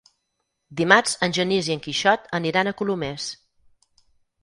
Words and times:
Dimarts 0.81 1.13
en 1.27 1.35
Genís 1.39 1.71
i 1.73 1.77
en 1.77 1.85
Quixot 1.89 2.27
aniran 2.41 2.73
a 2.73 2.77
Colomers. 2.83 3.33